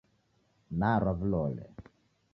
Narwa 0.79 1.13
vilole 1.19 1.65